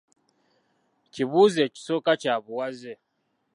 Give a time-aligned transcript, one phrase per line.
[1.13, 2.93] Kibuuzo ekisooka kya buwaze.